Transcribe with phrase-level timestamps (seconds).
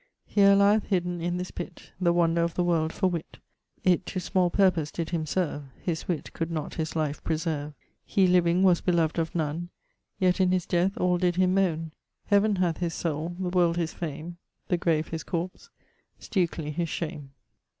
[0.25, 3.37] _Here lieth, hidden in this pitt, The wonder of the world for witt.
[3.83, 7.73] It to small purpose did him serve; His witt could not his life preserve.
[8.03, 9.69] Hee living was belov'd of none,
[10.17, 11.91] Yet in his death all did him moane[LXXV.].
[12.25, 14.37] Heaven hath his soule, the world his fame,
[14.69, 15.69] The grave his corps,
[16.19, 17.33] Stukley his shame.